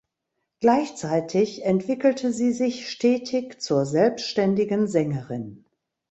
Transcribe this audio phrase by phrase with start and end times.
[0.61, 5.63] Gleichzeitig entwickelte sie sich stetig zur selbstständigen Sängerin.